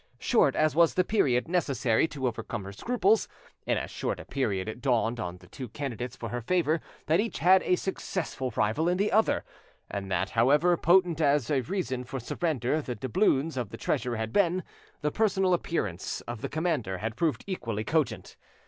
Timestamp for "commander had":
16.49-17.15